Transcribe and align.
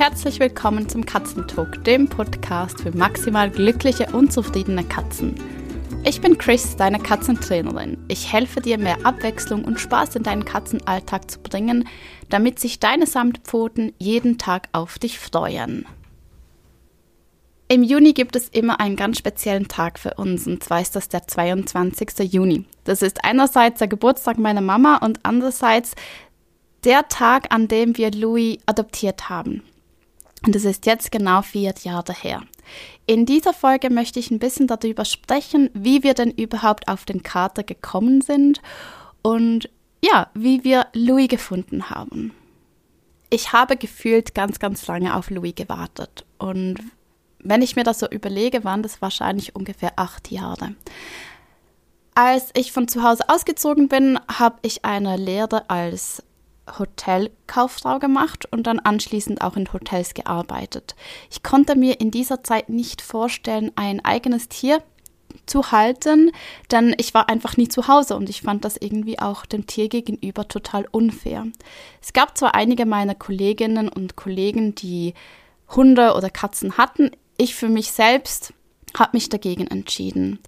herzlich 0.00 0.40
willkommen 0.40 0.88
zum 0.88 1.04
Katzentalk, 1.04 1.84
dem 1.84 2.08
Podcast 2.08 2.80
für 2.80 2.96
maximal 2.96 3.50
glückliche 3.50 4.06
und 4.06 4.32
zufriedene 4.32 4.82
Katzen. 4.82 5.34
Ich 6.04 6.22
bin 6.22 6.38
Chris, 6.38 6.74
deine 6.74 6.98
Katzentrainerin. 6.98 8.02
Ich 8.08 8.32
helfe 8.32 8.62
dir, 8.62 8.78
mehr 8.78 9.04
Abwechslung 9.04 9.62
und 9.62 9.78
Spaß 9.78 10.16
in 10.16 10.22
deinen 10.22 10.46
Katzenalltag 10.46 11.30
zu 11.30 11.38
bringen, 11.40 11.86
damit 12.30 12.58
sich 12.58 12.80
deine 12.80 13.06
Samtpfoten 13.06 13.92
jeden 13.98 14.38
Tag 14.38 14.70
auf 14.72 14.98
dich 14.98 15.18
freuen. 15.18 15.84
Im 17.68 17.82
Juni 17.82 18.14
gibt 18.14 18.36
es 18.36 18.48
immer 18.48 18.80
einen 18.80 18.96
ganz 18.96 19.18
speziellen 19.18 19.68
Tag 19.68 19.98
für 19.98 20.14
uns, 20.14 20.46
und 20.46 20.64
zwar 20.64 20.80
ist 20.80 20.96
das 20.96 21.10
der 21.10 21.26
22. 21.26 22.32
Juni. 22.32 22.64
Das 22.84 23.02
ist 23.02 23.22
einerseits 23.22 23.80
der 23.80 23.88
Geburtstag 23.88 24.38
meiner 24.38 24.62
Mama 24.62 24.96
und 24.96 25.20
andererseits 25.24 25.94
der 26.84 27.06
Tag, 27.08 27.52
an 27.54 27.68
dem 27.68 27.98
wir 27.98 28.10
Louis 28.12 28.56
adoptiert 28.64 29.28
haben. 29.28 29.62
Und 30.46 30.56
es 30.56 30.64
ist 30.64 30.86
jetzt 30.86 31.12
genau 31.12 31.42
vier 31.42 31.74
Jahre 31.82 32.14
her. 32.14 32.42
In 33.06 33.26
dieser 33.26 33.52
Folge 33.52 33.90
möchte 33.90 34.18
ich 34.18 34.30
ein 34.30 34.38
bisschen 34.38 34.66
darüber 34.66 35.04
sprechen, 35.04 35.70
wie 35.74 36.02
wir 36.02 36.14
denn 36.14 36.30
überhaupt 36.30 36.88
auf 36.88 37.04
den 37.04 37.22
Kater 37.22 37.62
gekommen 37.62 38.20
sind 38.22 38.62
und 39.22 39.68
ja, 40.02 40.30
wie 40.34 40.64
wir 40.64 40.86
Louis 40.94 41.28
gefunden 41.28 41.90
haben. 41.90 42.32
Ich 43.28 43.52
habe 43.52 43.76
gefühlt 43.76 44.34
ganz, 44.34 44.58
ganz 44.58 44.86
lange 44.86 45.14
auf 45.14 45.30
Louis 45.30 45.54
gewartet. 45.54 46.24
Und 46.38 46.78
wenn 47.38 47.62
ich 47.62 47.76
mir 47.76 47.84
das 47.84 47.98
so 47.98 48.08
überlege, 48.08 48.64
waren 48.64 48.82
das 48.82 49.02
wahrscheinlich 49.02 49.54
ungefähr 49.54 49.92
acht 49.96 50.30
Jahre. 50.30 50.74
Als 52.14 52.50
ich 52.54 52.72
von 52.72 52.88
zu 52.88 53.02
Hause 53.02 53.24
ausgezogen 53.28 53.88
bin, 53.88 54.18
habe 54.28 54.58
ich 54.62 54.84
eine 54.84 55.16
Lehre 55.16 55.68
als 55.70 56.22
Hotelkauffrau 56.78 57.98
gemacht 57.98 58.46
und 58.50 58.66
dann 58.66 58.78
anschließend 58.78 59.42
auch 59.42 59.56
in 59.56 59.72
Hotels 59.72 60.14
gearbeitet. 60.14 60.94
Ich 61.30 61.42
konnte 61.42 61.76
mir 61.76 62.00
in 62.00 62.10
dieser 62.10 62.42
Zeit 62.42 62.68
nicht 62.68 63.02
vorstellen, 63.02 63.72
ein 63.76 64.04
eigenes 64.04 64.48
Tier 64.48 64.82
zu 65.46 65.72
halten, 65.72 66.30
denn 66.70 66.94
ich 66.98 67.14
war 67.14 67.28
einfach 67.28 67.56
nie 67.56 67.68
zu 67.68 67.88
Hause 67.88 68.16
und 68.16 68.28
ich 68.28 68.42
fand 68.42 68.64
das 68.64 68.76
irgendwie 68.76 69.18
auch 69.18 69.46
dem 69.46 69.66
Tier 69.66 69.88
gegenüber 69.88 70.48
total 70.48 70.86
unfair. 70.90 71.46
Es 72.00 72.12
gab 72.12 72.36
zwar 72.38 72.54
einige 72.54 72.86
meiner 72.86 73.14
Kolleginnen 73.14 73.88
und 73.88 74.16
Kollegen, 74.16 74.74
die 74.74 75.14
Hunde 75.68 76.14
oder 76.14 76.30
Katzen 76.30 76.76
hatten, 76.78 77.10
ich 77.36 77.54
für 77.54 77.68
mich 77.68 77.92
selbst 77.92 78.52
habe 78.98 79.10
mich 79.14 79.28
dagegen 79.28 79.66
entschieden. 79.66 80.40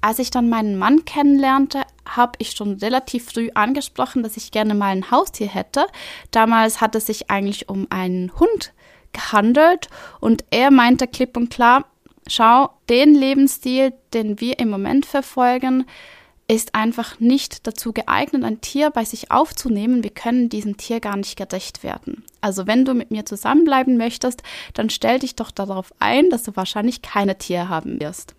Als 0.00 0.18
ich 0.18 0.30
dann 0.30 0.48
meinen 0.48 0.78
Mann 0.78 1.04
kennenlernte, 1.04 1.82
habe 2.16 2.32
ich 2.38 2.52
schon 2.52 2.74
relativ 2.74 3.26
früh 3.26 3.50
angesprochen, 3.54 4.22
dass 4.22 4.36
ich 4.36 4.50
gerne 4.50 4.74
mal 4.74 4.88
ein 4.88 5.10
Haustier 5.10 5.48
hätte. 5.48 5.86
Damals 6.30 6.80
hat 6.80 6.94
es 6.94 7.06
sich 7.06 7.30
eigentlich 7.30 7.68
um 7.68 7.86
einen 7.90 8.32
Hund 8.38 8.72
gehandelt 9.12 9.88
und 10.20 10.44
er 10.50 10.70
meinte 10.70 11.06
klipp 11.06 11.36
und 11.36 11.50
klar, 11.50 11.86
schau, 12.26 12.70
den 12.88 13.14
Lebensstil, 13.14 13.92
den 14.12 14.40
wir 14.40 14.58
im 14.58 14.68
Moment 14.68 15.06
verfolgen, 15.06 15.86
ist 16.48 16.74
einfach 16.74 17.18
nicht 17.18 17.66
dazu 17.66 17.92
geeignet, 17.92 18.44
ein 18.44 18.60
Tier 18.60 18.90
bei 18.90 19.04
sich 19.04 19.32
aufzunehmen. 19.32 20.04
Wir 20.04 20.10
können 20.10 20.48
diesem 20.48 20.76
Tier 20.76 21.00
gar 21.00 21.16
nicht 21.16 21.36
gerecht 21.36 21.82
werden. 21.82 22.24
Also 22.40 22.68
wenn 22.68 22.84
du 22.84 22.94
mit 22.94 23.10
mir 23.10 23.26
zusammenbleiben 23.26 23.96
möchtest, 23.96 24.42
dann 24.74 24.90
stell 24.90 25.18
dich 25.18 25.34
doch 25.34 25.50
darauf 25.50 25.92
ein, 25.98 26.30
dass 26.30 26.44
du 26.44 26.54
wahrscheinlich 26.54 27.02
keine 27.02 27.36
Tiere 27.36 27.68
haben 27.68 28.00
wirst 28.00 28.36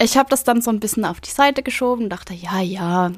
ich 0.00 0.16
habe 0.16 0.28
das 0.28 0.44
dann 0.44 0.60
so 0.60 0.70
ein 0.70 0.80
bisschen 0.80 1.04
auf 1.04 1.20
die 1.20 1.30
Seite 1.30 1.62
geschoben, 1.62 2.08
dachte, 2.08 2.34
ja, 2.34 2.60
ja. 2.60 3.12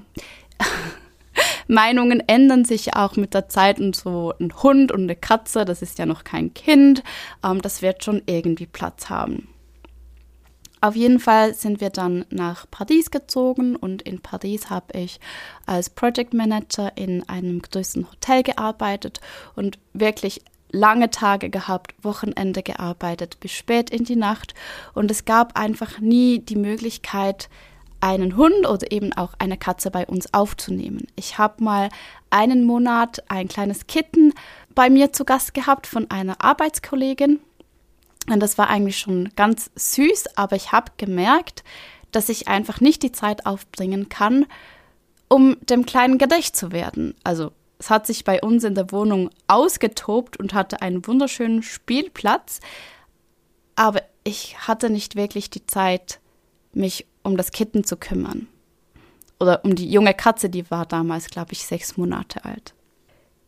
Meinungen 1.68 2.22
ändern 2.26 2.64
sich 2.64 2.94
auch 2.94 3.16
mit 3.16 3.34
der 3.34 3.48
Zeit 3.48 3.78
und 3.78 3.94
so 3.94 4.32
ein 4.40 4.52
Hund 4.62 4.90
und 4.90 5.02
eine 5.02 5.16
Katze, 5.16 5.64
das 5.64 5.82
ist 5.82 5.98
ja 5.98 6.06
noch 6.06 6.24
kein 6.24 6.54
Kind, 6.54 7.02
ähm, 7.44 7.62
das 7.62 7.82
wird 7.82 8.04
schon 8.04 8.22
irgendwie 8.26 8.66
Platz 8.66 9.10
haben. 9.10 9.48
Auf 10.80 10.94
jeden 10.94 11.18
Fall 11.18 11.54
sind 11.54 11.80
wir 11.80 11.90
dann 11.90 12.24
nach 12.30 12.66
Paris 12.70 13.10
gezogen 13.10 13.74
und 13.74 14.02
in 14.02 14.20
Paris 14.20 14.70
habe 14.70 14.96
ich 14.96 15.18
als 15.66 15.90
Project 15.90 16.34
Manager 16.34 16.92
in 16.96 17.28
einem 17.28 17.60
größten 17.60 18.08
Hotel 18.08 18.44
gearbeitet 18.44 19.20
und 19.56 19.78
wirklich 19.92 20.42
lange 20.70 21.10
Tage 21.10 21.50
gehabt, 21.50 21.94
Wochenende 22.02 22.62
gearbeitet, 22.62 23.40
bis 23.40 23.52
spät 23.52 23.90
in 23.90 24.04
die 24.04 24.16
Nacht 24.16 24.54
und 24.94 25.10
es 25.10 25.24
gab 25.24 25.58
einfach 25.58 25.98
nie 26.00 26.40
die 26.40 26.56
Möglichkeit, 26.56 27.48
einen 28.00 28.36
Hund 28.36 28.66
oder 28.66 28.92
eben 28.92 29.12
auch 29.12 29.34
eine 29.38 29.56
Katze 29.56 29.90
bei 29.90 30.06
uns 30.06 30.32
aufzunehmen. 30.32 31.06
Ich 31.16 31.38
habe 31.38 31.64
mal 31.64 31.88
einen 32.30 32.64
Monat 32.64 33.24
ein 33.28 33.48
kleines 33.48 33.88
Kitten 33.88 34.32
bei 34.74 34.88
mir 34.88 35.12
zu 35.12 35.24
Gast 35.24 35.52
gehabt 35.54 35.86
von 35.86 36.08
einer 36.10 36.40
Arbeitskollegin 36.40 37.40
und 38.30 38.40
das 38.40 38.58
war 38.58 38.68
eigentlich 38.68 38.98
schon 38.98 39.30
ganz 39.36 39.70
süß, 39.74 40.36
aber 40.36 40.56
ich 40.56 40.72
habe 40.72 40.92
gemerkt, 40.96 41.64
dass 42.12 42.28
ich 42.28 42.48
einfach 42.48 42.80
nicht 42.80 43.02
die 43.02 43.12
Zeit 43.12 43.46
aufbringen 43.46 44.08
kann, 44.08 44.46
um 45.28 45.56
dem 45.62 45.86
Kleinen 45.86 46.18
gerecht 46.18 46.56
zu 46.56 46.72
werden. 46.72 47.14
Also 47.24 47.52
es 47.78 47.90
hat 47.90 48.06
sich 48.06 48.24
bei 48.24 48.40
uns 48.40 48.64
in 48.64 48.74
der 48.74 48.90
Wohnung 48.90 49.30
ausgetobt 49.46 50.36
und 50.36 50.52
hatte 50.54 50.82
einen 50.82 51.06
wunderschönen 51.06 51.62
Spielplatz, 51.62 52.60
aber 53.76 54.02
ich 54.24 54.66
hatte 54.66 54.90
nicht 54.90 55.14
wirklich 55.16 55.50
die 55.50 55.66
Zeit, 55.66 56.20
mich 56.72 57.06
um 57.22 57.36
das 57.36 57.52
Kitten 57.52 57.84
zu 57.84 57.96
kümmern. 57.96 58.48
Oder 59.40 59.64
um 59.64 59.76
die 59.76 59.88
junge 59.88 60.14
Katze, 60.14 60.50
die 60.50 60.68
war 60.70 60.84
damals, 60.84 61.28
glaube 61.28 61.52
ich, 61.52 61.64
sechs 61.64 61.96
Monate 61.96 62.44
alt. 62.44 62.74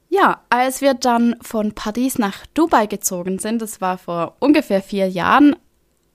Ja, 0.08 0.42
als 0.48 0.80
wir 0.80 0.94
dann 0.94 1.36
von 1.40 1.72
Paris 1.72 2.18
nach 2.18 2.46
Dubai 2.54 2.86
gezogen 2.86 3.38
sind, 3.38 3.60
das 3.62 3.80
war 3.80 3.98
vor 3.98 4.36
ungefähr 4.40 4.82
vier 4.82 5.08
Jahren, 5.08 5.56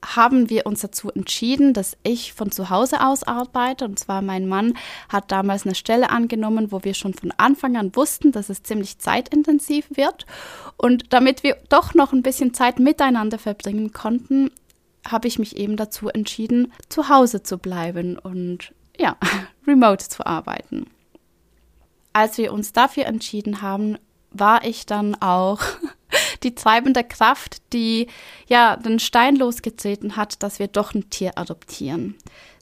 haben 0.04 0.50
wir 0.50 0.66
uns 0.66 0.80
dazu 0.80 1.10
entschieden, 1.10 1.72
dass 1.72 1.96
ich 2.02 2.32
von 2.32 2.50
zu 2.50 2.70
Hause 2.70 3.04
aus 3.04 3.22
arbeite. 3.22 3.84
Und 3.84 3.98
zwar 3.98 4.22
mein 4.22 4.46
Mann 4.46 4.74
hat 5.08 5.32
damals 5.32 5.64
eine 5.64 5.74
Stelle 5.74 6.10
angenommen, 6.10 6.70
wo 6.70 6.84
wir 6.84 6.94
schon 6.94 7.14
von 7.14 7.32
Anfang 7.36 7.76
an 7.76 7.94
wussten, 7.96 8.32
dass 8.32 8.48
es 8.48 8.62
ziemlich 8.62 8.98
zeitintensiv 8.98 9.86
wird. 9.94 10.26
Und 10.76 11.12
damit 11.12 11.42
wir 11.42 11.56
doch 11.68 11.94
noch 11.94 12.12
ein 12.12 12.22
bisschen 12.22 12.54
Zeit 12.54 12.78
miteinander 12.78 13.38
verbringen 13.38 13.92
konnten, 13.92 14.50
habe 15.06 15.28
ich 15.28 15.38
mich 15.38 15.56
eben 15.56 15.76
dazu 15.76 16.08
entschieden, 16.08 16.72
zu 16.88 17.08
Hause 17.08 17.42
zu 17.42 17.58
bleiben 17.58 18.18
und 18.18 18.72
ja, 18.98 19.16
remote 19.66 20.08
zu 20.08 20.26
arbeiten. 20.26 20.86
Als 22.12 22.38
wir 22.38 22.52
uns 22.52 22.72
dafür 22.72 23.06
entschieden 23.06 23.62
haben, 23.62 23.98
war 24.30 24.64
ich 24.64 24.86
dann 24.86 25.14
auch 25.16 25.60
die 26.42 26.54
treibende 26.54 27.04
Kraft, 27.04 27.58
die 27.72 28.08
ja 28.46 28.76
den 28.76 28.98
Stein 28.98 29.36
losgetreten 29.36 30.16
hat, 30.16 30.42
dass 30.42 30.58
wir 30.58 30.68
doch 30.68 30.94
ein 30.94 31.10
Tier 31.10 31.32
adoptieren. 31.36 32.16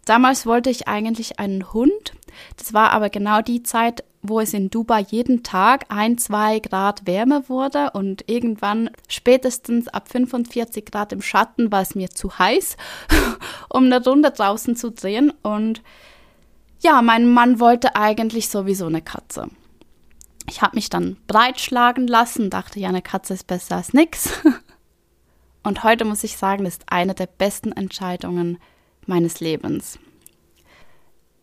Damals 0.05 0.47
wollte 0.47 0.71
ich 0.71 0.87
eigentlich 0.89 1.39
einen 1.39 1.73
Hund. 1.73 2.13
Das 2.57 2.75
war 2.75 2.91
aber 2.91 3.11
genau 3.11 3.41
die 3.41 3.63
Zeit, 3.63 4.05
wo 4.23 4.41
es 4.41 4.55
in 4.55 4.71
Dubai 4.71 5.01
jeden 5.01 5.43
Tag 5.43 5.87
ein, 5.89 6.19
zwei 6.19 6.59
Grad 6.59 7.07
wärmer 7.07 7.49
wurde 7.49 7.91
und 7.93 8.29
irgendwann 8.29 8.91
spätestens 9.09 9.89
ab 9.89 10.09
45 10.09 10.87
Grad 10.87 11.13
im 11.13 11.23
Schatten 11.23 11.71
war 11.71 11.83
es 11.83 11.95
mir 11.95 12.11
zu 12.11 12.39
heiß, 12.39 12.77
um 13.69 13.84
eine 13.84 14.03
Runde 14.03 14.31
draußen 14.31 14.77
zu 14.77 14.91
drehen. 14.91 15.33
Und 15.43 15.83
ja, 16.81 17.03
mein 17.03 17.29
Mann 17.29 17.61
wollte 17.61 17.97
eigentlich 17.97 18.49
sowieso 18.49 18.87
eine 18.87 19.03
Katze. 19.03 19.49
Ich 20.49 20.62
habe 20.62 20.77
mich 20.77 20.91
dann 20.91 21.16
breitschlagen 21.27 22.06
lassen, 22.06 22.50
dachte, 22.50 22.78
ja, 22.78 22.88
eine 22.88 23.03
Katze 23.03 23.34
ist 23.34 23.47
besser 23.47 23.77
als 23.77 23.93
nix. 23.93 24.31
Und 25.62 25.82
heute 25.82 26.05
muss 26.05 26.25
ich 26.25 26.37
sagen, 26.37 26.66
ist 26.66 26.84
eine 26.87 27.15
der 27.15 27.27
besten 27.27 27.72
Entscheidungen 27.72 28.59
meines 29.06 29.41
Lebens. 29.41 29.99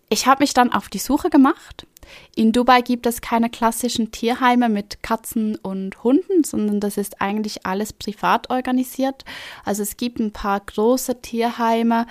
Ich 0.09 0.27
habe 0.27 0.43
mich 0.43 0.53
dann 0.53 0.73
auf 0.73 0.89
die 0.89 0.99
Suche 0.99 1.29
gemacht. 1.29 1.87
In 2.35 2.51
Dubai 2.51 2.81
gibt 2.81 3.05
es 3.05 3.21
keine 3.21 3.49
klassischen 3.49 4.11
Tierheime 4.11 4.67
mit 4.67 5.01
Katzen 5.01 5.55
und 5.55 6.03
Hunden, 6.03 6.43
sondern 6.43 6.79
das 6.79 6.97
ist 6.97 7.21
eigentlich 7.21 7.65
alles 7.65 7.93
privat 7.93 8.49
organisiert. 8.49 9.23
Also 9.63 9.83
es 9.83 9.97
gibt 9.97 10.19
ein 10.19 10.33
paar 10.33 10.59
große 10.59 11.21
Tierheime 11.21 12.07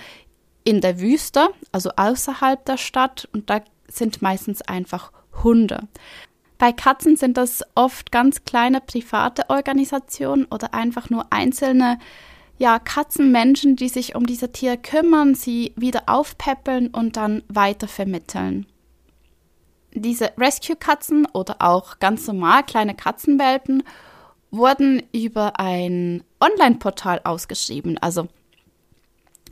in 0.63 0.81
der 0.81 0.99
Wüste, 0.99 1.49
also 1.71 1.91
außerhalb 1.95 2.65
der 2.65 2.77
Stadt, 2.77 3.29
und 3.33 3.49
da 3.49 3.61
sind 3.87 4.21
meistens 4.21 4.61
einfach 4.61 5.11
Hunde. 5.43 5.87
Bei 6.61 6.71
Katzen 6.71 7.15
sind 7.15 7.37
das 7.37 7.63
oft 7.73 8.11
ganz 8.11 8.45
kleine 8.45 8.81
private 8.81 9.49
Organisationen 9.49 10.45
oder 10.45 10.75
einfach 10.75 11.09
nur 11.09 11.25
einzelne 11.31 11.97
ja, 12.59 12.77
Katzenmenschen, 12.77 13.75
die 13.75 13.89
sich 13.89 14.13
um 14.13 14.27
diese 14.27 14.51
Tiere 14.51 14.77
kümmern, 14.77 15.33
sie 15.33 15.73
wieder 15.75 16.03
aufpäppeln 16.05 16.89
und 16.89 17.17
dann 17.17 17.41
weiter 17.47 17.87
vermitteln. 17.87 18.67
Diese 19.95 20.33
Rescue-Katzen 20.37 21.25
oder 21.33 21.55
auch 21.63 21.97
ganz 21.97 22.27
normal 22.27 22.61
kleine 22.61 22.93
Katzenwelpen 22.93 23.81
wurden 24.51 25.01
über 25.11 25.59
ein 25.59 26.23
Online-Portal 26.39 27.21
ausgeschrieben. 27.23 27.97
Also 27.97 28.27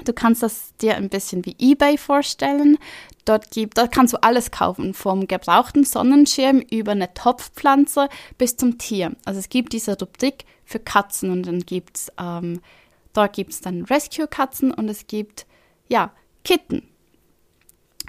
Du 0.06 0.14
kannst 0.14 0.44
das 0.44 0.76
dir 0.78 0.96
ein 0.96 1.10
bisschen 1.10 1.46
wie 1.46 1.56
eBay 1.60 1.98
vorstellen. 1.98 2.78
Dort, 3.26 3.52
gibt, 3.52 3.78
dort 3.78 3.92
kannst 3.92 4.14
du 4.14 4.24
alles 4.24 4.52
kaufen, 4.52 4.94
vom 4.94 5.28
gebrauchten 5.28 5.84
Sonnenschirm 5.84 6.60
über 6.60 6.94
eine 6.94 7.14
Topfpflanze 7.14 8.10
bis 8.38 8.58
zum 8.58 8.78
Tier. 8.78 9.16
Also 9.26 9.40
es 9.40 9.50
gibt 9.50 9.74
diese 9.74 9.98
Rubrik 10.00 10.46
für 10.66 10.80
Katzen 10.80 11.32
und 11.32 11.46
dann 11.46 11.60
gibt 11.60 11.98
es, 11.98 12.12
ähm, 12.20 12.62
dort 13.14 13.34
gibt 13.34 13.52
es 13.52 13.62
dann 13.62 13.84
Rescue-Katzen 13.84 14.72
und 14.72 14.90
es 14.90 15.08
gibt, 15.08 15.46
ja, 15.90 16.12
Kitten. 16.44 16.84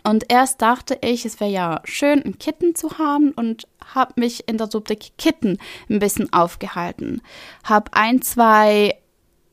Und 0.02 0.25
erst 0.28 0.62
dachte 0.62 0.98
ich, 1.02 1.25
es 1.26 1.40
wäre 1.40 1.50
ja 1.50 1.81
schön, 1.84 2.22
ein 2.22 2.38
Kitten 2.38 2.75
zu 2.75 2.98
haben 2.98 3.32
und 3.32 3.66
habe 3.94 4.14
mich 4.16 4.48
in 4.48 4.56
der 4.56 4.70
Rubrik 4.70 5.12
Kitten 5.19 5.58
ein 5.88 5.98
bisschen 5.98 6.32
aufgehalten. 6.32 7.20
Habe 7.64 7.93
ein, 7.93 8.22
zwei 8.22 9.00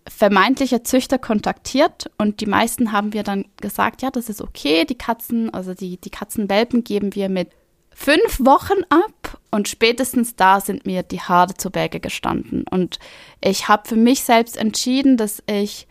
vermeintliche 0.09 0.83
Züchter 0.83 1.17
kontaktiert 1.17 2.09
und 2.17 2.41
die 2.41 2.45
meisten 2.45 2.91
haben 2.91 3.13
wir 3.13 3.23
dann 3.23 3.45
gesagt, 3.57 4.01
ja, 4.01 4.09
das 4.09 4.29
ist 4.29 4.41
okay, 4.41 4.85
die 4.85 4.97
Katzen, 4.97 5.53
also 5.53 5.73
die, 5.73 5.97
die 5.97 6.09
Katzenwelpen 6.09 6.83
geben 6.83 7.13
wir 7.15 7.29
mit 7.29 7.49
fünf 7.93 8.39
Wochen 8.39 8.83
ab 8.89 9.39
und 9.51 9.67
spätestens 9.67 10.35
da 10.35 10.61
sind 10.61 10.85
mir 10.85 11.03
die 11.03 11.19
Haare 11.19 11.55
zu 11.55 11.71
Berge 11.71 11.99
gestanden. 11.99 12.63
Und 12.69 12.99
ich 13.41 13.67
habe 13.67 13.87
für 13.87 13.95
mich 13.95 14.23
selbst 14.23 14.55
entschieden, 14.55 15.17
dass 15.17 15.41
ich 15.47 15.87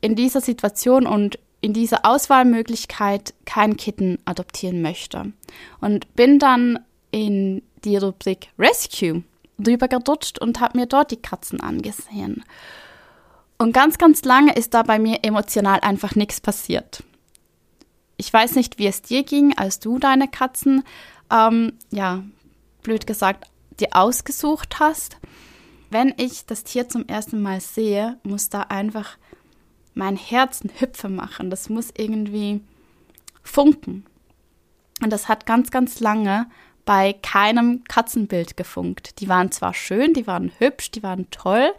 in 0.00 0.16
dieser 0.16 0.40
Situation 0.40 1.06
und 1.06 1.38
in 1.60 1.72
dieser 1.72 2.04
Auswahlmöglichkeit 2.04 3.32
kein 3.46 3.76
Kitten 3.76 4.18
adoptieren 4.26 4.82
möchte. 4.82 5.32
Und 5.80 6.14
bin 6.14 6.38
dann 6.38 6.80
in 7.10 7.62
die 7.84 7.96
Rubrik 7.96 8.48
Rescue 8.58 9.22
rübergerutscht 9.64 10.40
und 10.40 10.60
habe 10.60 10.78
mir 10.78 10.86
dort 10.86 11.10
die 11.10 11.22
Katzen 11.22 11.60
angesehen. 11.60 12.44
Und 13.64 13.72
ganz, 13.72 13.96
ganz 13.96 14.22
lange 14.24 14.52
ist 14.52 14.74
da 14.74 14.82
bei 14.82 14.98
mir 14.98 15.20
emotional 15.22 15.80
einfach 15.80 16.16
nichts 16.16 16.38
passiert. 16.38 17.02
Ich 18.18 18.30
weiß 18.30 18.56
nicht, 18.56 18.78
wie 18.78 18.86
es 18.86 19.00
dir 19.00 19.22
ging, 19.22 19.56
als 19.56 19.80
du 19.80 19.98
deine 19.98 20.28
Katzen, 20.28 20.84
ähm, 21.32 21.72
ja, 21.90 22.22
blöd 22.82 23.06
gesagt, 23.06 23.46
dir 23.80 23.88
ausgesucht 23.92 24.80
hast. 24.80 25.16
Wenn 25.88 26.12
ich 26.18 26.44
das 26.44 26.64
Tier 26.64 26.90
zum 26.90 27.08
ersten 27.08 27.40
Mal 27.40 27.62
sehe, 27.62 28.18
muss 28.22 28.50
da 28.50 28.64
einfach 28.64 29.16
mein 29.94 30.16
Herz 30.16 30.62
ein 30.62 30.70
Hüpfe 30.78 31.08
machen. 31.08 31.48
Das 31.48 31.70
muss 31.70 31.88
irgendwie 31.96 32.60
funken. 33.42 34.04
Und 35.02 35.10
das 35.10 35.26
hat 35.26 35.46
ganz, 35.46 35.70
ganz 35.70 36.00
lange 36.00 36.50
bei 36.84 37.14
keinem 37.14 37.82
Katzenbild 37.84 38.58
gefunkt. 38.58 39.20
Die 39.20 39.28
waren 39.30 39.50
zwar 39.52 39.72
schön, 39.72 40.12
die 40.12 40.26
waren 40.26 40.52
hübsch, 40.58 40.90
die 40.90 41.02
waren 41.02 41.30
toll, 41.30 41.72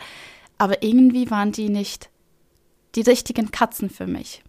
aber 0.57 0.83
irgendwie 0.83 1.29
waren 1.29 1.51
die 1.51 1.69
nicht 1.69 2.09
die 2.95 3.01
richtigen 3.01 3.51
Katzen 3.51 3.89
für 3.89 4.07
mich. 4.07 4.41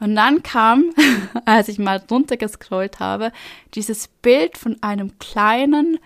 Und 0.00 0.14
dann 0.14 0.42
kam, 0.42 0.92
als 1.44 1.68
ich 1.68 1.78
mal 1.78 2.02
runtergescrollt 2.10 3.00
habe, 3.00 3.32
dieses 3.74 4.08
Bild 4.08 4.58
von 4.58 4.76
einem 4.82 5.18
kleinen, 5.18 5.98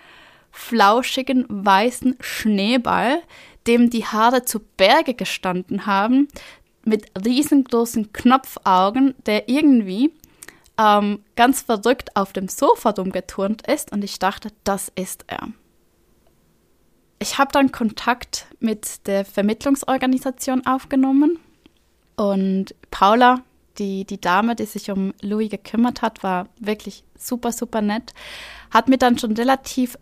flauschigen, 0.51 1.45
weißen 1.49 2.15
Schneeball, 2.19 3.21
dem 3.67 3.89
die 3.89 4.05
Haare 4.05 4.45
zu 4.45 4.59
Berge 4.77 5.13
gestanden 5.13 5.85
haben, 5.85 6.27
mit 6.85 7.05
riesengroßen 7.25 8.11
Knopfaugen, 8.13 9.15
der 9.25 9.47
irgendwie 9.47 10.11
ähm, 10.77 11.23
ganz 11.35 11.61
verrückt 11.61 12.15
auf 12.15 12.33
dem 12.33 12.47
Sofa 12.47 12.91
rumgeturnt 12.91 13.65
ist. 13.67 13.91
Und 13.91 14.03
ich 14.03 14.19
dachte, 14.19 14.49
das 14.63 14.91
ist 14.95 15.25
er. 15.27 15.47
Ich 17.23 17.37
habe 17.37 17.53
dann 17.53 17.71
Kontakt 17.71 18.47
mit 18.59 19.07
der 19.07 19.23
Vermittlungsorganisation 19.23 20.65
aufgenommen 20.65 21.39
und 22.17 22.75
Paula, 22.91 23.43
die, 23.77 24.03
die 24.03 24.19
Dame, 24.19 24.57
die 24.57 24.65
sich 24.65 24.91
um 24.91 25.13
Louis 25.21 25.49
gekümmert 25.49 26.01
hat, 26.01 26.21
war 26.21 26.49
wirklich 26.59 27.05
super, 27.17 27.53
super 27.53 27.79
nett. 27.79 28.13
Hat 28.71 28.89
mir 28.89 28.97
dann 28.97 29.17
schon 29.17 29.37
relativ 29.37 29.97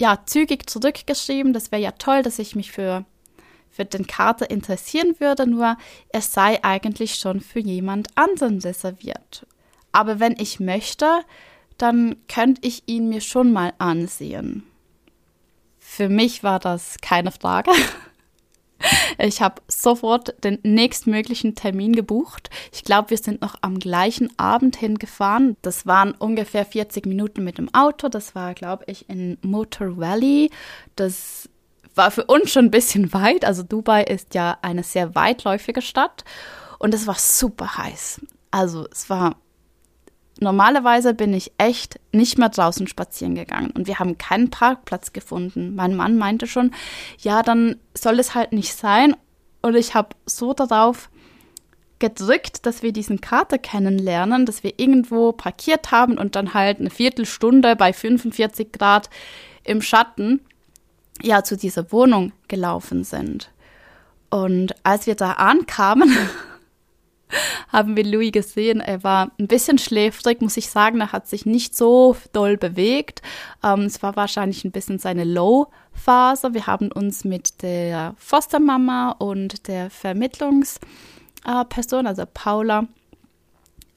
ja, 0.00 0.20
zügig 0.26 0.70
zurückgeschrieben, 0.70 1.52
das 1.52 1.72
wäre 1.72 1.82
ja 1.82 1.90
toll, 1.90 2.22
dass 2.22 2.38
ich 2.38 2.54
mich 2.54 2.70
für, 2.70 3.04
für 3.68 3.84
den 3.84 4.06
Kater 4.06 4.48
interessieren 4.48 5.16
würde, 5.18 5.48
nur 5.48 5.76
er 6.10 6.20
sei 6.20 6.62
eigentlich 6.62 7.16
schon 7.16 7.40
für 7.40 7.58
jemand 7.58 8.16
anderen 8.16 8.60
reserviert. 8.60 9.44
Aber 9.90 10.20
wenn 10.20 10.36
ich 10.38 10.60
möchte, 10.60 11.22
dann 11.78 12.14
könnte 12.28 12.64
ich 12.64 12.84
ihn 12.86 13.08
mir 13.08 13.22
schon 13.22 13.52
mal 13.52 13.72
ansehen. 13.78 14.62
Für 15.96 16.08
mich 16.08 16.42
war 16.42 16.58
das 16.58 16.96
keine 17.00 17.30
Frage. 17.30 17.70
Ich 19.16 19.40
habe 19.40 19.62
sofort 19.66 20.34
den 20.44 20.58
nächstmöglichen 20.62 21.54
Termin 21.54 21.94
gebucht. 21.94 22.50
Ich 22.70 22.84
glaube, 22.84 23.10
wir 23.10 23.16
sind 23.16 23.40
noch 23.40 23.54
am 23.62 23.78
gleichen 23.78 24.30
Abend 24.38 24.76
hingefahren. 24.76 25.56
Das 25.62 25.86
waren 25.86 26.12
ungefähr 26.12 26.66
40 26.66 27.06
Minuten 27.06 27.44
mit 27.44 27.56
dem 27.56 27.72
Auto. 27.72 28.10
Das 28.10 28.34
war, 28.34 28.52
glaube 28.52 28.84
ich, 28.88 29.08
in 29.08 29.38
Motor 29.40 29.96
Valley. 29.96 30.50
Das 30.96 31.48
war 31.94 32.10
für 32.10 32.24
uns 32.24 32.50
schon 32.50 32.66
ein 32.66 32.70
bisschen 32.70 33.14
weit. 33.14 33.46
Also 33.46 33.62
Dubai 33.62 34.02
ist 34.02 34.34
ja 34.34 34.58
eine 34.60 34.82
sehr 34.82 35.14
weitläufige 35.14 35.80
Stadt. 35.80 36.24
Und 36.78 36.92
es 36.92 37.06
war 37.06 37.14
super 37.14 37.78
heiß. 37.78 38.20
Also 38.50 38.86
es 38.92 39.08
war 39.08 39.36
Normalerweise 40.44 41.14
bin 41.14 41.32
ich 41.32 41.52
echt 41.56 41.98
nicht 42.12 42.36
mehr 42.36 42.50
draußen 42.50 42.86
spazieren 42.86 43.34
gegangen 43.34 43.70
und 43.70 43.86
wir 43.86 43.98
haben 43.98 44.18
keinen 44.18 44.50
Parkplatz 44.50 45.14
gefunden. 45.14 45.74
Mein 45.74 45.96
Mann 45.96 46.18
meinte 46.18 46.46
schon, 46.46 46.72
ja, 47.18 47.42
dann 47.42 47.76
soll 47.94 48.18
es 48.18 48.34
halt 48.34 48.52
nicht 48.52 48.74
sein. 48.74 49.16
Und 49.62 49.74
ich 49.74 49.94
habe 49.94 50.10
so 50.26 50.52
darauf 50.52 51.08
gedrückt, 51.98 52.66
dass 52.66 52.82
wir 52.82 52.92
diesen 52.92 53.22
Kater 53.22 53.56
kennenlernen, 53.56 54.44
dass 54.44 54.62
wir 54.62 54.74
irgendwo 54.76 55.32
parkiert 55.32 55.90
haben 55.90 56.18
und 56.18 56.36
dann 56.36 56.52
halt 56.52 56.78
eine 56.78 56.90
Viertelstunde 56.90 57.74
bei 57.74 57.94
45 57.94 58.70
Grad 58.72 59.08
im 59.64 59.80
Schatten 59.80 60.40
ja 61.22 61.42
zu 61.42 61.56
dieser 61.56 61.90
Wohnung 61.90 62.32
gelaufen 62.48 63.04
sind. 63.04 63.50
Und 64.28 64.74
als 64.82 65.06
wir 65.06 65.14
da 65.14 65.32
ankamen, 65.32 66.14
haben 67.74 67.96
wir 67.96 68.04
Louis 68.04 68.32
gesehen. 68.32 68.80
Er 68.80 69.02
war 69.02 69.32
ein 69.38 69.48
bisschen 69.48 69.78
schläfrig, 69.78 70.40
muss 70.40 70.56
ich 70.56 70.70
sagen. 70.70 71.00
Er 71.00 71.10
hat 71.12 71.26
sich 71.26 71.44
nicht 71.44 71.76
so 71.76 72.16
doll 72.32 72.56
bewegt. 72.56 73.20
Ähm, 73.62 73.80
es 73.80 74.02
war 74.02 74.16
wahrscheinlich 74.16 74.64
ein 74.64 74.70
bisschen 74.70 75.00
seine 75.00 75.24
Low-Phase. 75.24 76.54
Wir 76.54 76.68
haben 76.68 76.92
uns 76.92 77.24
mit 77.24 77.62
der 77.62 78.14
Fostermama 78.16 79.16
und 79.18 79.66
der 79.66 79.90
Vermittlungsperson, 79.90 82.06
also 82.06 82.22
Paula, 82.32 82.86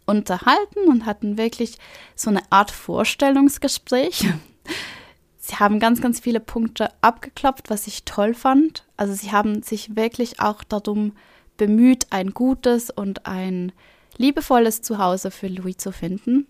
unterhalten 0.08 0.88
und 0.88 1.06
hatten 1.06 1.38
wirklich 1.38 1.78
so 2.16 2.32
eine 2.32 2.42
Art 2.50 2.72
Vorstellungsgespräch. 2.72 4.26
Sie 5.38 5.56
haben 5.56 5.80
ganz, 5.80 6.02
ganz 6.02 6.20
viele 6.20 6.40
Punkte 6.40 6.90
abgeklopft, 7.02 7.70
was 7.70 7.86
ich 7.88 8.04
toll 8.04 8.34
fand. 8.34 8.84
Also 8.98 9.14
sie 9.14 9.32
haben 9.32 9.64
sich 9.64 9.96
wirklich 9.96 10.42
auch 10.42 10.62
darum 10.62 11.14
bemüht, 11.58 12.08
ein 12.12 12.34
gutes 12.34 12.90
und 12.90 13.26
ein 13.26 13.72
liebevolles 14.18 14.82
Zuhause 14.82 15.32
für 15.32 15.48
Louis 15.48 15.78
zu 15.78 15.92
finden. 15.92 16.48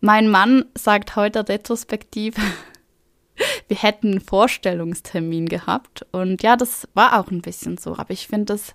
Mein 0.00 0.28
Mann 0.28 0.66
sagt 0.76 1.16
heute 1.16 1.48
retrospektiv, 1.48 2.34
wir 3.68 3.76
hätten 3.76 4.12
einen 4.12 4.20
Vorstellungstermin 4.20 5.48
gehabt. 5.48 6.06
Und 6.12 6.42
ja, 6.42 6.56
das 6.56 6.88
war 6.94 7.18
auch 7.18 7.30
ein 7.30 7.42
bisschen 7.42 7.78
so. 7.78 7.96
Aber 7.96 8.10
ich 8.10 8.28
finde, 8.28 8.46
das 8.46 8.74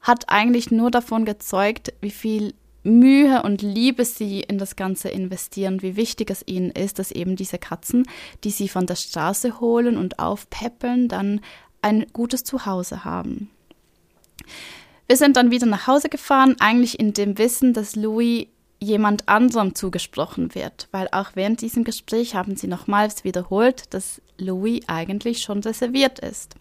hat 0.00 0.28
eigentlich 0.28 0.70
nur 0.70 0.90
davon 0.90 1.24
gezeugt, 1.24 1.92
wie 2.00 2.10
viel 2.10 2.54
Mühe 2.84 3.42
und 3.42 3.60
Liebe 3.60 4.04
sie 4.04 4.40
in 4.40 4.58
das 4.58 4.76
Ganze 4.76 5.08
investieren, 5.08 5.82
wie 5.82 5.96
wichtig 5.96 6.30
es 6.30 6.42
ihnen 6.46 6.70
ist, 6.70 6.98
dass 6.98 7.10
eben 7.10 7.36
diese 7.36 7.58
Katzen, 7.58 8.06
die 8.44 8.50
sie 8.50 8.68
von 8.68 8.86
der 8.86 8.96
Straße 8.96 9.60
holen 9.60 9.96
und 9.96 10.18
aufpäppeln, 10.18 11.08
dann 11.08 11.40
ein 11.82 12.06
gutes 12.12 12.44
Zuhause 12.44 13.04
haben. 13.04 13.50
Wir 15.06 15.16
sind 15.16 15.36
dann 15.36 15.50
wieder 15.50 15.66
nach 15.66 15.86
Hause 15.86 16.08
gefahren, 16.08 16.56
eigentlich 16.60 17.00
in 17.00 17.14
dem 17.14 17.38
Wissen, 17.38 17.72
dass 17.72 17.96
Louis 17.96 18.46
jemand 18.80 19.28
anderem 19.28 19.74
zugesprochen 19.74 20.54
wird, 20.54 20.88
weil 20.92 21.08
auch 21.10 21.30
während 21.34 21.62
diesem 21.62 21.84
Gespräch 21.84 22.34
haben 22.34 22.56
sie 22.56 22.68
nochmals 22.68 23.24
wiederholt, 23.24 23.92
dass 23.92 24.22
Louis 24.36 24.82
eigentlich 24.86 25.42
schon 25.42 25.60
reserviert 25.60 26.18
ist. 26.18 26.54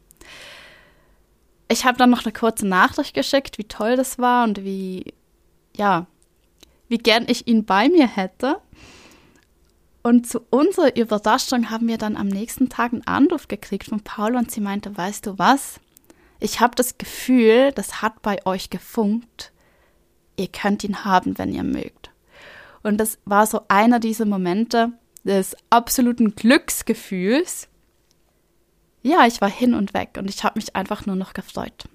Ich 1.69 1.85
habe 1.85 1.97
dann 1.97 2.09
noch 2.09 2.23
eine 2.23 2.33
kurze 2.33 2.65
Nachricht 2.65 3.13
geschickt, 3.13 3.57
wie 3.57 3.65
toll 3.65 3.97
das 3.97 4.17
war 4.17 4.45
und 4.45 4.63
wie, 4.63 5.13
ja, 5.75 6.07
wie 6.87 6.97
gern 6.97 7.25
ich 7.27 7.47
ihn 7.47 7.65
bei 7.65 7.89
mir 7.89 8.07
hätte. 8.07 8.61
Und 10.01 10.25
zu 10.25 10.39
unserer 10.49 10.95
Überraschung 10.95 11.69
haben 11.69 11.87
wir 11.89 11.97
dann 11.97 12.15
am 12.15 12.27
nächsten 12.27 12.69
Tag 12.69 12.93
einen 12.93 13.05
Anruf 13.05 13.49
gekriegt 13.49 13.87
von 13.87 13.99
Paul 13.99 14.35
und 14.37 14.49
sie 14.49 14.61
meinte, 14.61 14.95
weißt 14.95 15.25
du 15.25 15.37
was? 15.37 15.81
Ich 16.39 16.59
habe 16.59 16.75
das 16.75 16.97
Gefühl, 16.97 17.71
das 17.73 18.01
hat 18.01 18.21
bei 18.21 18.45
euch 18.45 18.69
gefunkt. 18.69 19.51
Ihr 20.35 20.47
könnt 20.47 20.83
ihn 20.83 21.03
haben, 21.03 21.37
wenn 21.37 21.53
ihr 21.53 21.63
mögt. 21.63 22.11
Und 22.83 22.97
das 22.97 23.17
war 23.25 23.47
so 23.47 23.61
einer 23.67 23.99
dieser 23.99 24.25
Momente 24.25 24.91
des 25.23 25.55
absoluten 25.69 26.35
Glücksgefühls. 26.35 27.67
Ja, 29.01 29.25
ich 29.25 29.41
war 29.41 29.49
hin 29.49 29.73
und 29.73 29.93
weg 29.93 30.15
und 30.17 30.29
ich 30.29 30.43
habe 30.43 30.59
mich 30.59 30.75
einfach 30.75 31.05
nur 31.05 31.15
noch 31.15 31.33
gefreut. 31.33 31.85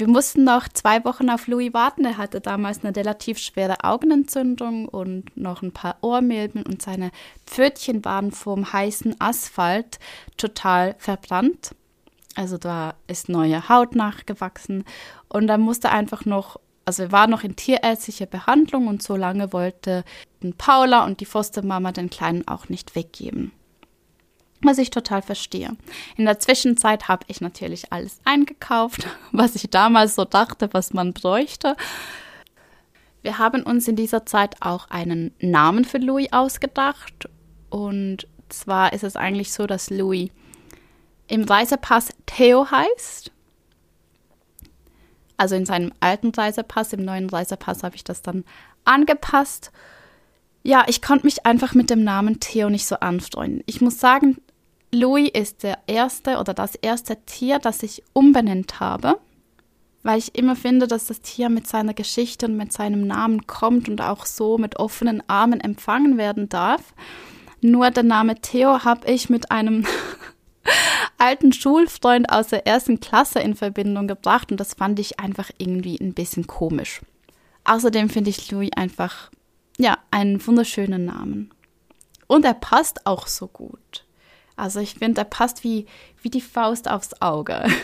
Wir 0.00 0.08
mussten 0.08 0.44
noch 0.44 0.66
zwei 0.68 1.04
Wochen 1.04 1.28
auf 1.28 1.46
Louis 1.46 1.74
warten. 1.74 2.06
Er 2.06 2.16
hatte 2.16 2.40
damals 2.40 2.82
eine 2.82 2.96
relativ 2.96 3.38
schwere 3.38 3.84
Augenentzündung 3.84 4.88
und 4.88 5.36
noch 5.36 5.60
ein 5.60 5.72
paar 5.72 5.98
Ohrmilben 6.00 6.62
und 6.62 6.80
seine 6.80 7.10
Pfötchen 7.44 8.02
waren 8.02 8.32
vom 8.32 8.72
heißen 8.72 9.16
Asphalt 9.20 9.98
total 10.38 10.94
verbrannt. 10.96 11.74
Also 12.40 12.56
da 12.56 12.94
ist 13.06 13.28
neue 13.28 13.68
Haut 13.68 13.94
nachgewachsen 13.94 14.84
und 15.28 15.46
dann 15.46 15.60
musste 15.60 15.90
einfach 15.90 16.24
noch, 16.24 16.58
also 16.86 17.02
er 17.02 17.12
war 17.12 17.26
noch 17.26 17.44
in 17.44 17.54
tierärztlicher 17.54 18.24
Behandlung 18.24 18.86
und 18.86 19.02
so 19.02 19.14
lange 19.14 19.52
wollte 19.52 20.04
Paula 20.56 21.04
und 21.04 21.20
die 21.20 21.26
Fostermama 21.26 21.92
den 21.92 22.08
Kleinen 22.08 22.48
auch 22.48 22.70
nicht 22.70 22.96
weggeben 22.96 23.52
was 24.62 24.76
ich 24.76 24.90
total 24.90 25.22
verstehe. 25.22 25.74
In 26.18 26.26
der 26.26 26.38
Zwischenzeit 26.38 27.08
habe 27.08 27.24
ich 27.28 27.40
natürlich 27.40 27.94
alles 27.94 28.20
eingekauft, 28.26 29.06
was 29.32 29.54
ich 29.54 29.70
damals 29.70 30.14
so 30.14 30.26
dachte, 30.26 30.68
was 30.72 30.92
man 30.92 31.14
bräuchte. 31.14 31.76
Wir 33.22 33.38
haben 33.38 33.62
uns 33.62 33.88
in 33.88 33.96
dieser 33.96 34.26
Zeit 34.26 34.56
auch 34.60 34.90
einen 34.90 35.32
Namen 35.40 35.86
für 35.86 35.96
Louis 35.96 36.30
ausgedacht. 36.32 37.30
Und 37.70 38.26
zwar 38.50 38.92
ist 38.92 39.02
es 39.02 39.16
eigentlich 39.16 39.50
so, 39.50 39.66
dass 39.66 39.88
Louis 39.88 40.28
im 41.30 41.44
Reisepass 41.44 42.09
Theo 42.36 42.70
heißt. 42.70 43.32
Also 45.36 45.56
in 45.56 45.66
seinem 45.66 45.92
alten 46.00 46.30
Reisepass, 46.30 46.92
im 46.92 47.04
neuen 47.04 47.28
Reisepass 47.28 47.82
habe 47.82 47.96
ich 47.96 48.04
das 48.04 48.22
dann 48.22 48.44
angepasst. 48.84 49.72
Ja, 50.62 50.84
ich 50.86 51.02
konnte 51.02 51.24
mich 51.24 51.44
einfach 51.44 51.74
mit 51.74 51.90
dem 51.90 52.04
Namen 52.04 52.38
Theo 52.38 52.70
nicht 52.70 52.86
so 52.86 52.96
anfreunden. 52.96 53.62
Ich 53.66 53.80
muss 53.80 53.98
sagen, 53.98 54.36
Louis 54.92 55.30
ist 55.32 55.62
der 55.62 55.78
erste 55.86 56.38
oder 56.38 56.54
das 56.54 56.74
erste 56.76 57.16
Tier, 57.24 57.58
das 57.58 57.82
ich 57.82 58.02
umbenannt 58.12 58.78
habe, 58.78 59.18
weil 60.02 60.18
ich 60.18 60.36
immer 60.36 60.56
finde, 60.56 60.86
dass 60.86 61.06
das 61.06 61.22
Tier 61.22 61.48
mit 61.48 61.66
seiner 61.66 61.94
Geschichte 61.94 62.46
und 62.46 62.56
mit 62.56 62.72
seinem 62.72 63.06
Namen 63.06 63.46
kommt 63.46 63.88
und 63.88 64.00
auch 64.00 64.26
so 64.26 64.58
mit 64.58 64.76
offenen 64.76 65.22
Armen 65.28 65.60
empfangen 65.60 66.16
werden 66.16 66.48
darf. 66.48 66.94
Nur 67.60 67.90
der 67.90 68.04
Name 68.04 68.36
Theo 68.36 68.84
habe 68.84 69.10
ich 69.10 69.30
mit 69.30 69.50
einem 69.50 69.86
alten 71.20 71.52
Schulfreund 71.52 72.30
aus 72.30 72.48
der 72.48 72.66
ersten 72.66 73.00
Klasse 73.00 73.40
in 73.40 73.54
Verbindung 73.54 74.08
gebracht 74.08 74.50
und 74.50 74.58
das 74.58 74.74
fand 74.74 74.98
ich 74.98 75.20
einfach 75.20 75.50
irgendwie 75.58 75.98
ein 76.00 76.14
bisschen 76.14 76.46
komisch. 76.46 77.00
Außerdem 77.64 78.08
finde 78.08 78.30
ich 78.30 78.50
Louis 78.50 78.70
einfach, 78.76 79.30
ja, 79.78 79.98
einen 80.10 80.44
wunderschönen 80.44 81.04
Namen. 81.04 81.50
Und 82.26 82.44
er 82.44 82.54
passt 82.54 83.06
auch 83.06 83.26
so 83.26 83.48
gut. 83.48 84.04
Also 84.56 84.80
ich 84.80 84.94
finde, 84.94 85.22
er 85.22 85.24
passt 85.24 85.64
wie, 85.64 85.86
wie 86.22 86.30
die 86.30 86.40
Faust 86.40 86.90
aufs 86.90 87.20
Auge. 87.20 87.64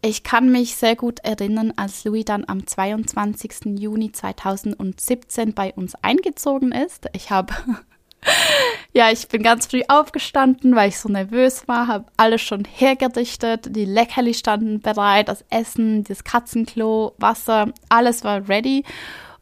Ich 0.00 0.22
kann 0.22 0.52
mich 0.52 0.76
sehr 0.76 0.94
gut 0.94 1.18
erinnern, 1.24 1.72
als 1.74 2.04
Louis 2.04 2.24
dann 2.24 2.44
am 2.46 2.64
22. 2.64 3.76
Juni 3.80 4.12
2017 4.12 5.54
bei 5.54 5.72
uns 5.74 5.96
eingezogen 5.96 6.70
ist. 6.70 7.06
Ich 7.14 7.32
habe, 7.32 7.52
ja, 8.98 9.12
ich 9.12 9.28
bin 9.28 9.44
ganz 9.44 9.66
früh 9.66 9.82
aufgestanden, 9.86 10.74
weil 10.74 10.88
ich 10.88 10.98
so 10.98 11.08
nervös 11.08 11.68
war, 11.68 11.86
habe 11.86 12.06
alles 12.16 12.42
schon 12.42 12.64
hergerichtet, 12.64 13.76
die 13.76 13.84
Leckerli 13.84 14.34
standen 14.34 14.80
bereit, 14.80 15.28
das 15.28 15.44
Essen, 15.50 16.02
das 16.02 16.24
Katzenklo, 16.24 17.14
Wasser, 17.16 17.72
alles 17.88 18.24
war 18.24 18.48
ready. 18.48 18.82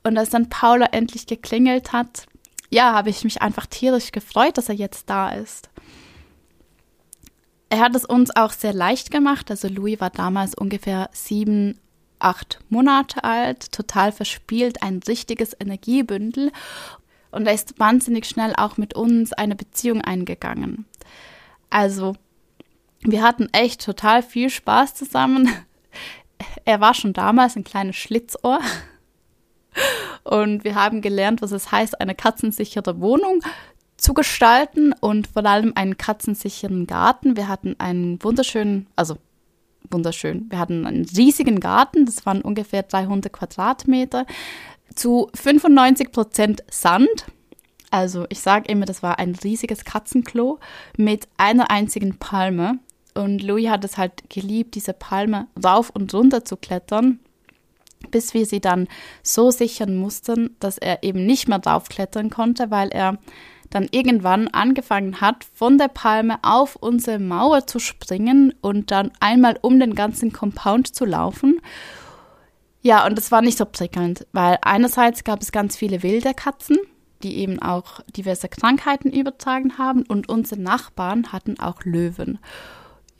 Und 0.04 0.18
als 0.18 0.28
dann 0.28 0.50
Paula 0.50 0.88
endlich 0.92 1.26
geklingelt 1.26 1.94
hat, 1.94 2.26
ja, 2.68 2.92
habe 2.92 3.08
ich 3.08 3.24
mich 3.24 3.40
einfach 3.40 3.64
tierisch 3.64 4.12
gefreut, 4.12 4.58
dass 4.58 4.68
er 4.68 4.74
jetzt 4.74 5.08
da 5.08 5.30
ist. 5.30 5.70
Er 7.70 7.78
hat 7.78 7.96
es 7.96 8.04
uns 8.04 8.36
auch 8.36 8.52
sehr 8.52 8.74
leicht 8.74 9.10
gemacht. 9.10 9.50
Also 9.50 9.68
Louis 9.68 9.98
war 10.00 10.10
damals 10.10 10.54
ungefähr 10.54 11.08
sieben, 11.12 11.80
acht 12.18 12.58
Monate 12.68 13.24
alt, 13.24 13.72
total 13.72 14.12
verspielt, 14.12 14.82
ein 14.82 15.00
richtiges 15.08 15.56
Energiebündel. 15.58 16.52
Und 17.36 17.46
er 17.46 17.52
ist 17.52 17.78
wahnsinnig 17.78 18.24
schnell 18.24 18.54
auch 18.56 18.78
mit 18.78 18.94
uns 18.94 19.34
eine 19.34 19.54
Beziehung 19.54 20.00
eingegangen. 20.00 20.86
Also, 21.68 22.16
wir 23.02 23.22
hatten 23.22 23.50
echt 23.52 23.84
total 23.84 24.22
viel 24.22 24.48
Spaß 24.48 24.94
zusammen. 24.94 25.48
Er 26.66 26.82
war 26.82 26.92
schon 26.92 27.14
damals 27.14 27.56
ein 27.56 27.64
kleines 27.64 27.96
Schlitzohr. 27.96 28.60
Und 30.22 30.64
wir 30.64 30.74
haben 30.74 31.00
gelernt, 31.00 31.40
was 31.40 31.50
es 31.50 31.72
heißt, 31.72 31.98
eine 31.98 32.14
katzensichere 32.14 33.00
Wohnung 33.00 33.40
zu 33.96 34.12
gestalten 34.12 34.92
und 34.92 35.28
vor 35.28 35.46
allem 35.46 35.72
einen 35.76 35.96
katzensicheren 35.96 36.86
Garten. 36.86 37.36
Wir 37.36 37.48
hatten 37.48 37.76
einen 37.78 38.22
wunderschönen, 38.22 38.86
also 38.96 39.16
wunderschön, 39.90 40.46
wir 40.50 40.58
hatten 40.58 40.86
einen 40.86 41.06
riesigen 41.06 41.60
Garten, 41.60 42.04
das 42.04 42.26
waren 42.26 42.42
ungefähr 42.42 42.82
300 42.82 43.32
Quadratmeter, 43.32 44.26
zu 44.94 45.30
95 45.34 46.12
Prozent 46.12 46.64
Sand. 46.70 47.26
Also 47.90 48.26
ich 48.28 48.40
sage 48.40 48.70
immer, 48.70 48.84
das 48.84 49.02
war 49.02 49.18
ein 49.18 49.34
riesiges 49.34 49.84
Katzenklo 49.84 50.58
mit 50.96 51.28
einer 51.36 51.70
einzigen 51.70 52.18
Palme. 52.18 52.78
Und 53.14 53.42
Louis 53.42 53.70
hat 53.70 53.84
es 53.84 53.96
halt 53.96 54.28
geliebt, 54.28 54.74
diese 54.74 54.92
Palme 54.92 55.48
rauf 55.64 55.90
und 55.90 56.12
runter 56.12 56.44
zu 56.44 56.56
klettern, 56.56 57.20
bis 58.10 58.34
wir 58.34 58.44
sie 58.44 58.60
dann 58.60 58.88
so 59.22 59.50
sichern 59.50 59.96
mussten, 59.96 60.54
dass 60.60 60.76
er 60.76 61.02
eben 61.02 61.24
nicht 61.24 61.48
mehr 61.48 61.58
draufklettern 61.58 62.28
konnte, 62.28 62.70
weil 62.70 62.88
er 62.90 63.18
dann 63.70 63.88
irgendwann 63.90 64.48
angefangen 64.48 65.20
hat, 65.20 65.44
von 65.54 65.78
der 65.78 65.88
Palme 65.88 66.38
auf 66.42 66.76
unsere 66.76 67.18
Mauer 67.18 67.66
zu 67.66 67.78
springen 67.78 68.54
und 68.60 68.90
dann 68.90 69.10
einmal 69.20 69.58
um 69.62 69.80
den 69.80 69.94
ganzen 69.94 70.32
Compound 70.32 70.94
zu 70.94 71.04
laufen. 71.04 71.60
Ja, 72.86 73.04
und 73.04 73.18
das 73.18 73.32
war 73.32 73.42
nicht 73.42 73.58
so 73.58 73.64
prickelnd, 73.64 74.28
weil 74.30 74.58
einerseits 74.62 75.24
gab 75.24 75.42
es 75.42 75.50
ganz 75.50 75.76
viele 75.76 76.04
wilde 76.04 76.34
Katzen, 76.34 76.78
die 77.24 77.38
eben 77.38 77.60
auch 77.60 78.00
diverse 78.16 78.48
Krankheiten 78.48 79.10
übertragen 79.10 79.76
haben 79.76 80.04
und 80.04 80.28
unsere 80.28 80.60
Nachbarn 80.60 81.32
hatten 81.32 81.58
auch 81.58 81.82
Löwen. 81.82 82.38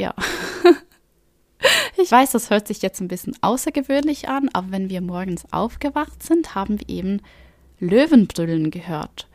Ja. 0.00 0.14
Ich 1.96 2.12
weiß, 2.12 2.32
das 2.32 2.50
hört 2.50 2.68
sich 2.68 2.82
jetzt 2.82 3.00
ein 3.00 3.08
bisschen 3.08 3.34
außergewöhnlich 3.40 4.28
an, 4.28 4.50
aber 4.52 4.70
wenn 4.70 4.90
wir 4.90 5.00
morgens 5.00 5.50
aufgewacht 5.52 6.22
sind, 6.22 6.54
haben 6.54 6.78
wir 6.78 6.88
eben 6.88 7.22
Löwenbrüllen 7.80 8.70
gehört. 8.70 9.26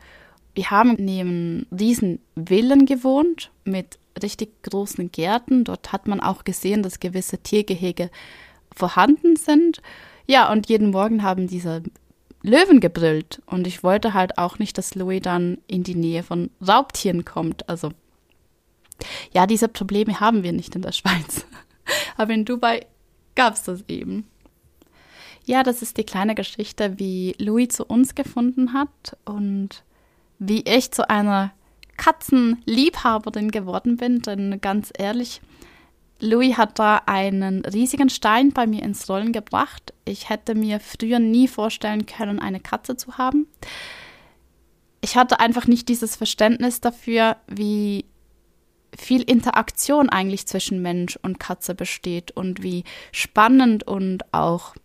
Wir 0.54 0.70
haben 0.70 0.94
neben 0.98 1.66
diesen 1.70 2.20
Villen 2.36 2.86
gewohnt 2.86 3.50
mit 3.64 3.98
richtig 4.22 4.62
großen 4.62 5.10
Gärten. 5.10 5.64
Dort 5.64 5.92
hat 5.92 6.06
man 6.06 6.20
auch 6.20 6.44
gesehen, 6.44 6.84
dass 6.84 7.00
gewisse 7.00 7.38
Tiergehege 7.38 8.08
vorhanden 8.72 9.34
sind. 9.34 9.82
Ja, 10.26 10.50
und 10.50 10.68
jeden 10.68 10.90
Morgen 10.90 11.22
haben 11.22 11.46
diese 11.46 11.82
Löwen 12.42 12.80
gebrüllt. 12.80 13.42
Und 13.46 13.66
ich 13.66 13.82
wollte 13.82 14.14
halt 14.14 14.38
auch 14.38 14.58
nicht, 14.58 14.76
dass 14.78 14.94
Louis 14.94 15.22
dann 15.22 15.58
in 15.66 15.82
die 15.82 15.94
Nähe 15.94 16.22
von 16.22 16.50
Raubtieren 16.66 17.24
kommt. 17.24 17.68
Also, 17.68 17.90
ja, 19.32 19.46
diese 19.46 19.68
Probleme 19.68 20.20
haben 20.20 20.42
wir 20.42 20.52
nicht 20.52 20.74
in 20.74 20.82
der 20.82 20.92
Schweiz. 20.92 21.46
Aber 22.16 22.32
in 22.32 22.44
Dubai 22.44 22.86
gab 23.34 23.54
es 23.54 23.64
das 23.64 23.84
eben. 23.88 24.26
Ja, 25.44 25.62
das 25.62 25.82
ist 25.82 25.96
die 25.96 26.04
kleine 26.04 26.34
Geschichte, 26.34 26.98
wie 26.98 27.34
Louis 27.38 27.68
zu 27.68 27.84
uns 27.84 28.14
gefunden 28.14 28.72
hat. 28.72 29.16
Und 29.24 29.84
wie 30.38 30.62
ich 30.62 30.90
zu 30.90 31.08
einer 31.08 31.52
Katzenliebhaberin 31.96 33.50
geworden 33.50 33.96
bin, 33.96 34.22
denn 34.22 34.60
ganz 34.60 34.92
ehrlich, 34.96 35.40
Louis 36.22 36.56
hat 36.56 36.78
da 36.78 37.02
einen 37.06 37.64
riesigen 37.64 38.08
Stein 38.08 38.52
bei 38.52 38.64
mir 38.64 38.84
ins 38.84 39.08
Rollen 39.08 39.32
gebracht. 39.32 39.92
Ich 40.04 40.28
hätte 40.28 40.54
mir 40.54 40.78
früher 40.78 41.18
nie 41.18 41.48
vorstellen 41.48 42.06
können, 42.06 42.38
eine 42.38 42.60
Katze 42.60 42.96
zu 42.96 43.18
haben. 43.18 43.48
Ich 45.00 45.16
hatte 45.16 45.40
einfach 45.40 45.66
nicht 45.66 45.88
dieses 45.88 46.14
Verständnis 46.14 46.80
dafür, 46.80 47.38
wie 47.48 48.04
viel 48.96 49.22
Interaktion 49.22 50.10
eigentlich 50.10 50.46
zwischen 50.46 50.80
Mensch 50.80 51.18
und 51.22 51.40
Katze 51.40 51.74
besteht 51.74 52.30
und 52.30 52.62
wie 52.62 52.84
spannend 53.10 53.84
und 53.84 54.32
auch 54.32 54.76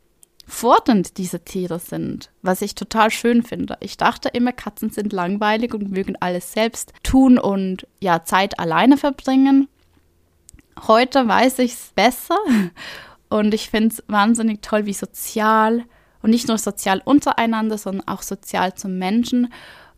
fordernd 0.48 1.20
diese 1.20 1.41
Tiere 1.46 1.77
sind, 1.77 2.32
was 2.41 2.63
ich 2.63 2.74
total 2.74 3.12
schön 3.12 3.44
finde. 3.44 3.77
Ich 3.82 3.96
dachte 3.96 4.29
immer, 4.29 4.53
Katzen 4.53 4.89
sind 4.89 5.13
langweilig 5.13 5.75
und 5.75 5.91
mögen 5.91 6.15
alles 6.20 6.51
selbst 6.51 6.94
tun 7.03 7.38
und 7.38 7.86
ja, 8.00 8.24
Zeit 8.24 8.60
alleine 8.60 8.98
verbringen. 8.98 9.67
Heute 10.86 11.28
weiß 11.28 11.60
ich 11.60 11.74
es 11.74 11.92
besser 11.96 12.38
und 13.30 13.54
ich 13.54 13.70
finde 13.70 13.96
es 13.96 14.04
wahnsinnig 14.08 14.62
toll, 14.62 14.86
wie 14.86 14.94
sozial 14.94 15.86
und 16.22 16.30
nicht 16.30 16.48
nur 16.48 16.58
sozial 16.58 17.02
untereinander, 17.04 17.78
sondern 17.78 18.08
auch 18.08 18.22
sozial 18.22 18.76
zum 18.76 18.98
Menschen 18.98 19.52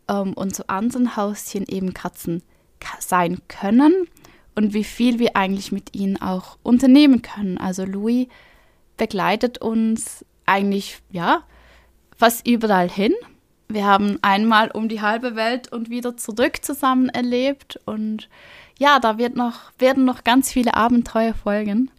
ähm, 0.07 0.33
und 0.33 0.55
zu 0.55 0.69
anderen 0.69 1.15
Haustieren 1.15 1.67
eben 1.67 1.93
Katzen 1.93 2.43
sein 2.99 3.39
können 3.47 4.07
und 4.55 4.73
wie 4.73 4.83
viel 4.83 5.19
wir 5.19 5.35
eigentlich 5.35 5.71
mit 5.71 5.95
ihnen 5.95 6.21
auch 6.21 6.57
unternehmen 6.63 7.21
können. 7.21 7.57
Also 7.57 7.85
Louis 7.85 8.27
begleitet 8.97 9.59
uns 9.59 10.25
eigentlich, 10.45 10.99
ja, 11.11 11.43
fast 12.15 12.47
überall 12.47 12.89
hin. 12.89 13.13
Wir 13.67 13.85
haben 13.85 14.17
einmal 14.21 14.71
um 14.71 14.89
die 14.89 15.01
halbe 15.01 15.35
Welt 15.35 15.71
und 15.71 15.89
wieder 15.89 16.17
zurück 16.17 16.63
zusammen 16.63 17.09
erlebt 17.09 17.79
und 17.85 18.29
ja, 18.79 18.99
da 18.99 19.17
wird 19.17 19.35
noch, 19.35 19.71
werden 19.77 20.05
noch 20.05 20.23
ganz 20.23 20.51
viele 20.51 20.73
Abenteuer 20.73 21.33
folgen. 21.33 21.91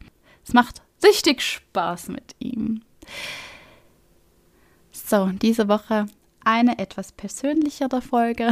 Es 0.45 0.55
macht 0.55 0.83
richtig 1.05 1.43
Spaß 1.43 2.09
mit 2.09 2.35
ihm. 2.39 2.83
So, 4.91 5.27
diese 5.27 5.69
Woche 5.69 6.07
eine 6.45 6.79
etwas 6.79 7.13
persönlichere 7.13 8.03
Folge. 8.03 8.51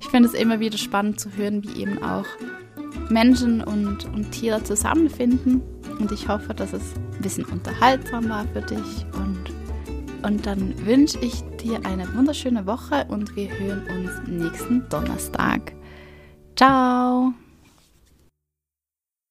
Ich 0.00 0.06
finde 0.06 0.28
es 0.28 0.34
immer 0.34 0.60
wieder 0.60 0.78
spannend 0.78 1.18
zu 1.18 1.32
hören, 1.32 1.64
wie 1.64 1.82
eben 1.82 2.00
auch 2.00 2.26
Menschen 3.10 3.60
und, 3.60 4.04
und 4.04 4.30
Tiere 4.30 4.62
zusammenfinden. 4.62 5.60
Und 5.98 6.12
ich 6.12 6.28
hoffe, 6.28 6.54
dass 6.54 6.72
es 6.72 6.94
ein 6.94 7.22
bisschen 7.22 7.44
unterhaltsam 7.44 8.28
war 8.28 8.46
für 8.52 8.62
dich. 8.62 9.04
Und, 9.14 9.52
und 10.22 10.46
dann 10.46 10.86
wünsche 10.86 11.18
ich 11.18 11.42
dir 11.60 11.84
eine 11.84 12.14
wunderschöne 12.14 12.66
Woche 12.66 13.04
und 13.08 13.34
wir 13.34 13.50
hören 13.58 13.84
uns 13.90 14.28
nächsten 14.28 14.88
Donnerstag. 14.88 15.74
Ciao! 16.58 17.32